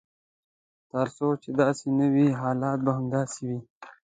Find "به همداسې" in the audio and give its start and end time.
2.85-3.41